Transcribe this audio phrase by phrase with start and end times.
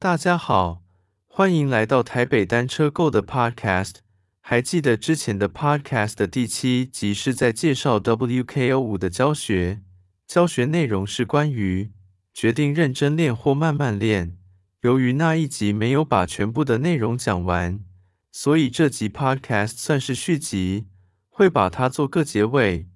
[0.00, 0.84] 大家好，
[1.26, 3.94] 欢迎来到台北单车购的 Podcast。
[4.40, 9.80] 还记得之前的 Podcast 的第七集是在介绍 WKO 五的教学，
[10.24, 11.90] 教学内容是关于
[12.32, 14.38] 决定认真练或慢慢练。
[14.82, 17.80] 由于那一集没有把全部的内容讲完，
[18.30, 20.86] 所以这集 Podcast 算是续集，
[21.28, 22.86] 会把它做个结尾。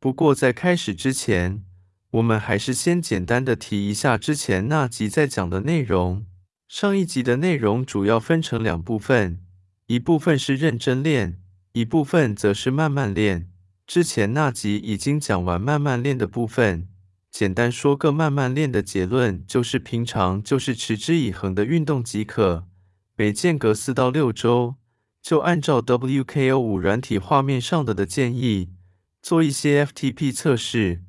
[0.00, 1.62] 不过在开始之前，
[2.10, 6.26] 我们还是先简单的提一下之前那集在讲的内容。
[6.68, 9.40] 上一集的内容主要分成两部分。
[9.86, 11.40] 一部分是认真练，
[11.72, 13.48] 一部分则是慢慢练。
[13.86, 16.86] 之前那集已经讲完慢慢练的部分，
[17.30, 22.66] 简单说个慢慢练的结论，就是平常就是持之以恒的运动即可，
[23.16, 24.74] 每间隔四到六周，
[25.22, 28.68] 就按照 WKO 五软体画面上的的建议，
[29.22, 31.02] 做一些 FTP 测试，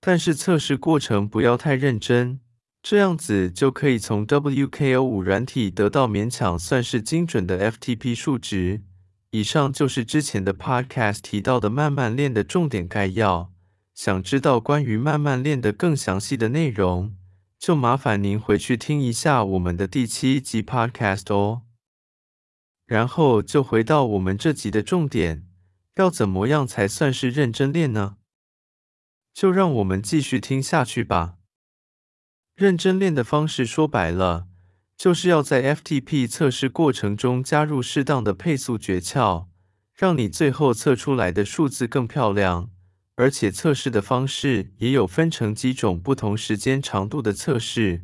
[0.00, 2.40] 但是测试过程不要太认真。
[2.84, 8.82] 这样子就可以从 WKO 五软体得到勉强算是精准的 FTP 数值。
[9.30, 13.50] 以上就是之前的 Podcast 提到的慢慢练的重点概要。
[13.94, 17.16] 想知道关于慢慢练的更详细的内容，
[17.58, 21.62] 就麻烦您回去听一下我们的第七集 Podcast 哦。
[22.84, 25.46] 然后就回到我们这集的重点，
[25.96, 28.18] 要怎么样才算是认真练呢？
[29.32, 31.36] 就让我们继续听下去吧。
[32.54, 34.46] 认真练的方式说白了，
[34.96, 39.46] 就是要在 FTP 测试过程中加入适当的配速诀窍，
[39.92, 42.70] 让你最后测出来的数字更漂亮。
[43.16, 48.02] 而且测试的方式也有分成几种不同时间长度的测试。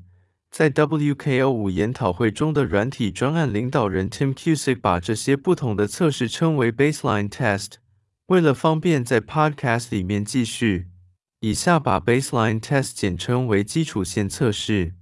[0.50, 7.74] 在 WKO 五研讨会中的软体专案领导人 Tim Cusick 把这些不同的测试称为 Baseline Test。
[8.26, 10.89] 为了方便在 Podcast 里面继续。
[11.40, 14.92] 以下把 baseline test 简称为基础线测试，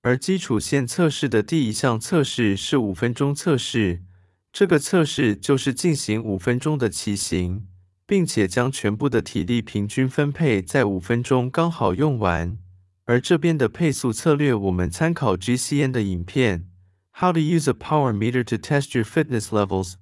[0.00, 4.02] 而基础线测试的第一项测试是五分钟测试。
[4.50, 7.66] 这个测试就是进行五分钟的骑行，
[8.06, 12.56] 并且将全部的体力平均分配在五分钟刚好用完。
[13.04, 16.66] 而这边的配速策略，我们参考 GCN 的影片
[17.12, 19.96] ，How to use a power meter to test your fitness levels。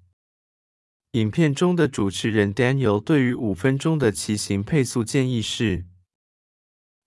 [1.13, 5.87] 影片中的主持人 Daniel 对于五分钟的骑行配速建议是，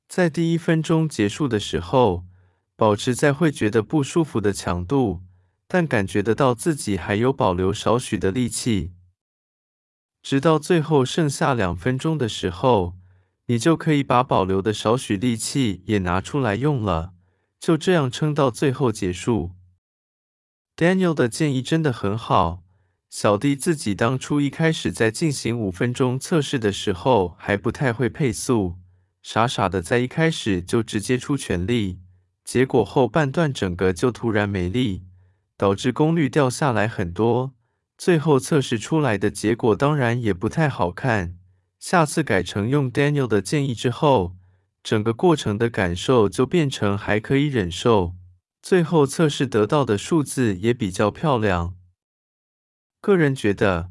[0.07, 2.25] 在第一分钟结束的时候，
[2.75, 5.22] 保持在会觉得不舒服的强度，
[5.67, 8.94] 但感觉得到自己还有保留少许的力气，
[10.23, 12.97] 直到最后剩下两分钟的时候，
[13.45, 17.13] 你就可以把保留的少许力气也拿出来用了，
[17.59, 19.51] 就这样撑到最后结束。
[20.75, 22.63] Daniel 的建议真的很好。
[23.11, 28.77] 小弟自己当初一开始在进行五分钟测试的时候，还不太会配速，
[29.22, 31.99] 傻傻的在一开始就直接出全力，
[32.45, 35.03] 结果后半段整个就突然没力，
[35.57, 37.51] 导致功率掉下来很多，
[37.97, 41.35] 最后测试出来的结果当然也不太好看。
[41.78, 44.38] 下次改成用 Daniel 的建议之后，
[44.81, 48.16] 整个过程的感受就变成还可以忍受，
[48.61, 51.75] 最后测试得到的数字也比较漂亮。
[53.01, 53.89] 个人觉得，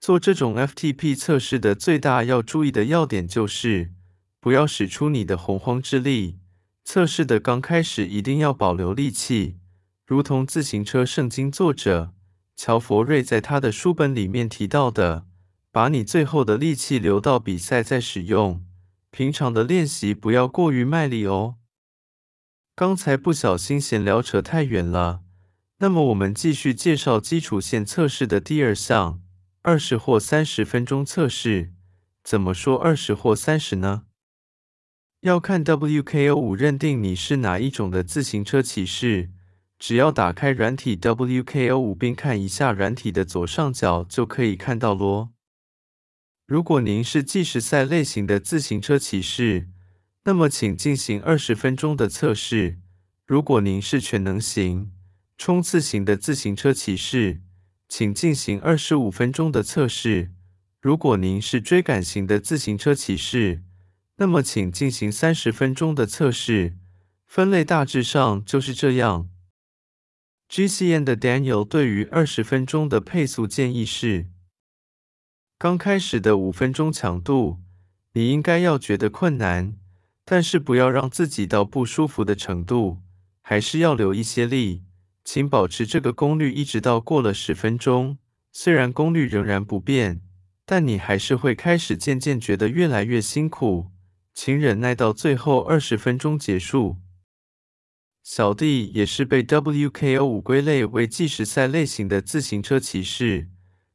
[0.00, 3.92] 做这种 FTP 测试的最大要注意的要点就是，
[4.40, 6.40] 不要使出你的洪荒之力。
[6.84, 9.58] 测试的刚开始一定要保留力气，
[10.04, 12.12] 如同自行车圣经作者
[12.56, 15.26] 乔佛瑞在他的书本里面提到的，
[15.70, 18.64] 把你最后的力气留到比赛再使用。
[19.12, 21.54] 平常的练习不要过于卖力哦。
[22.74, 25.20] 刚才不小心闲聊扯太远了。
[25.80, 29.22] 那么我们继续介绍基础线测试的第二项，
[29.62, 31.72] 二十或三十分钟测试。
[32.24, 34.02] 怎么说二十或三十呢？
[35.20, 39.30] 要看 WKO 五认定你是哪一种的自行车骑士。
[39.78, 45.30] 只要打开软体 WKO 五并看一下软体的左上角，就可以看到咯。
[46.44, 49.68] 如果您是计时赛类型的自行车骑士，
[50.24, 52.78] 那么请进行二十分钟的测试。
[53.24, 54.90] 如果您是全能型，
[55.38, 57.40] 冲刺型的自行车骑士，
[57.88, 60.32] 请进行二十五分钟的测试。
[60.80, 63.62] 如果您是追赶型的自行车骑士，
[64.16, 66.76] 那么请进行三十分钟的测试。
[67.24, 69.30] 分类大致上就是这样。
[70.50, 74.26] GCN 的 Daniel 对于二十分钟的配速建议是：
[75.56, 77.60] 刚开始的五分钟强度，
[78.14, 79.76] 你应该要觉得困难，
[80.24, 83.02] 但是不要让自己到不舒服的程度，
[83.40, 84.82] 还是要留一些力。
[85.30, 88.16] 请保持这个功率一直到过了十分钟，
[88.50, 90.22] 虽然功率仍然不变，
[90.64, 93.90] 但你还是会开始渐渐觉得越来越辛苦。
[94.32, 96.96] 请忍耐到最后二十分钟结束。
[98.22, 103.48] 小弟也是被 WKO 五归类为计时赛类型的自行车骑士，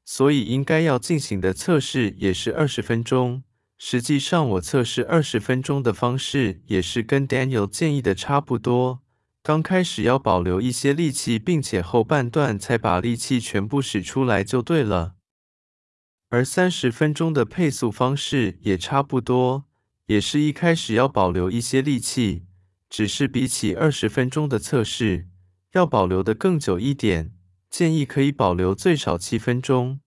[0.05, 3.41] 所以应该要进行的测试也是二十分钟。
[3.79, 8.99] 实际上，我测试二十分钟的方式也是跟 Daniel 建议的差不多。
[9.43, 15.15] 刚开始要保留一些力气，并且后半段才把力气全部使出来就对了。
[16.29, 19.65] 而三十分钟的配速方式也差不多，
[20.05, 22.45] 也是一开始要保留一些力气，
[22.89, 25.27] 只是比起二十分钟的测试，
[25.73, 27.33] 要保留的更久一点，
[27.69, 29.99] 建议可以保留最少七分钟。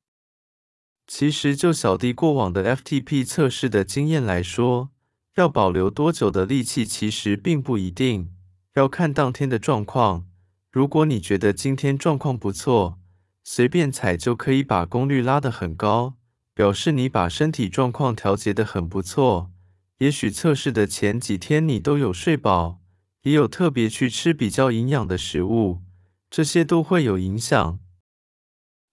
[1.06, 4.90] 其实就小弟过往的 FTP 测试的经验来说，
[5.34, 8.32] 要保留多久的力气其实并不一定。
[8.76, 10.26] 要看当天的状况。
[10.70, 12.99] 如果你觉得今天状况不错，
[13.43, 16.14] 随便踩就可以把功率拉得很高，
[16.52, 19.50] 表示你把身体状况调节得很不错。
[19.99, 22.82] 也许测试的前几天你都有睡饱，
[23.23, 25.81] 也有特别去吃比较营养的食物，
[26.28, 27.78] 这些都会有影响。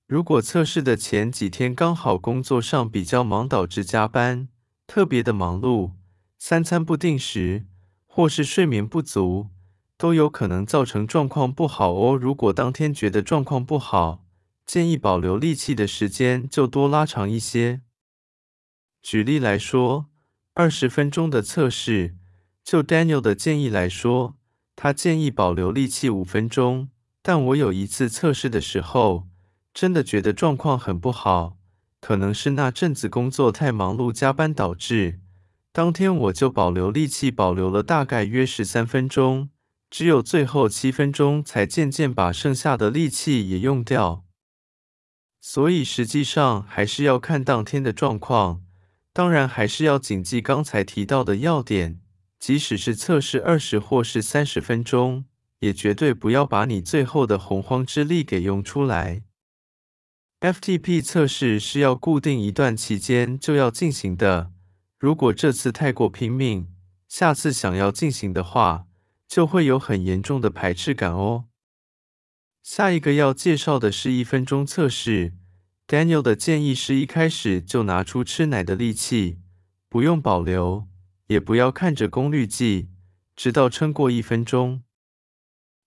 [0.08, 4.48] 如果测试的前几天刚好工作上比较忙，导致加班，
[4.88, 5.92] 特别的忙碌，
[6.40, 7.66] 三餐不定时，
[8.06, 9.50] 或是睡眠不足。
[10.04, 12.18] 都有可能造成状况不好哦。
[12.18, 14.26] 如果当天觉得状况不好，
[14.66, 17.80] 建议保留力气的时间就多拉长一些。
[19.02, 20.08] 举例来说，
[20.56, 22.18] 二十分钟的测试，
[22.66, 24.36] 就 Daniel 的建议来说，
[24.76, 26.90] 他建议保留力气五分钟。
[27.22, 29.30] 但我有一次测试的时候，
[29.74, 31.56] 真的觉得状况很不好，
[32.02, 35.22] 可能是那阵子工作太忙碌加班导致，
[35.72, 39.48] 当天我就保留力气保留了大概约十三分钟。
[39.94, 44.25] 只有最后七分钟才渐渐把剩下的力气也用掉，
[45.40, 48.63] 所以实际上还是要看当天的状况。
[49.13, 52.01] 当然，还是要谨记刚才提到的要点，
[52.40, 55.25] 即使是测试二十或是三十分钟，
[55.60, 59.22] 也绝对不要把你最后的洪荒之力给用出来。
[60.39, 64.51] FTP 测试是要固定一段期间就要进行的，
[64.98, 66.74] 如果这次太过拼命，
[67.07, 68.88] 下次想要进行的话，
[69.34, 71.46] 就会有很严重的排斥感哦。
[72.62, 75.34] 下一个要介绍的是一分钟测试。
[75.88, 79.40] Daniel 的建议是一开始就拿出吃奶的力气，
[79.90, 80.88] 不用保留，
[81.26, 82.92] 也不要看着功率计，
[83.36, 84.84] 直到撑过一分钟。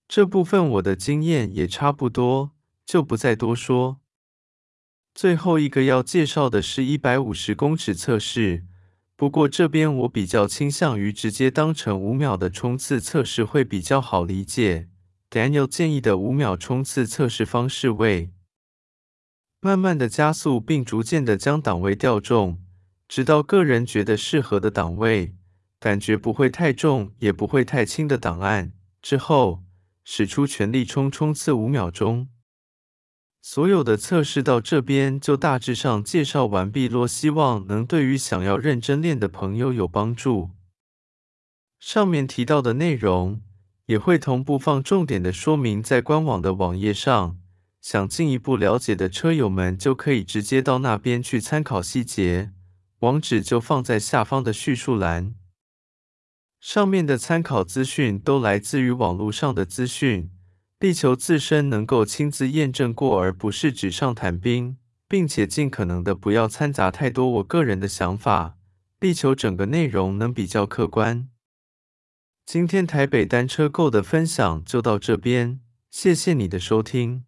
[0.09, 2.51] 这部分我的经验也差不多，
[2.85, 4.01] 就不再多说。
[5.15, 8.67] 最后一个要介绍的是一百五十公尺测试。
[9.17, 14.89] 不过这边我比较倾向于直接当成五秒的冲刺测试会比较好理解。
[15.31, 18.31] Daniel 建议的五秒冲刺测试方式为：
[19.61, 22.63] 慢慢的加速，并逐渐的将档位调重，
[23.09, 25.35] 直到个人觉得适合的档位，
[25.81, 29.65] 感觉不会太重也不会太轻的档案之后，
[30.05, 32.29] 使出全力冲冲刺五秒钟。
[33.49, 40.51] 所有的测试到这边就大致上介绍完毕，咯希望能对于想要认真练的朋友有帮助。
[41.79, 43.41] 上面提到的内容
[43.85, 47.39] 也会同步放重点的说明在官网的网页上，
[47.81, 52.51] 想进一步了解的车友们就可以直接到那边去参考细节，
[52.99, 55.37] 网址就放在下方的叙述栏。
[56.59, 60.33] 上面的参考资讯都来自于网络上的资讯。
[60.79, 64.77] 力求自身能够亲自验证过，而不是纸上谈兵，
[65.09, 68.59] 并且尽可能的不要掺杂太多我个人的想法，
[69.01, 71.29] 力求整个内容能比较客观。
[72.45, 77.26] 今天台北单车购的分享就到这边，谢谢你的收听。